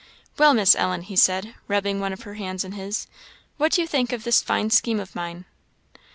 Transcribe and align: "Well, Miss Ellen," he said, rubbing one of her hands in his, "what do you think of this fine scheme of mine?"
"Well, 0.35 0.55
Miss 0.55 0.75
Ellen," 0.75 1.03
he 1.03 1.15
said, 1.15 1.53
rubbing 1.67 1.99
one 1.99 2.11
of 2.11 2.23
her 2.23 2.33
hands 2.33 2.63
in 2.63 2.71
his, 2.71 3.05
"what 3.57 3.73
do 3.73 3.81
you 3.81 3.87
think 3.87 4.11
of 4.11 4.23
this 4.23 4.41
fine 4.41 4.71
scheme 4.71 4.99
of 4.99 5.13
mine?" 5.15 5.45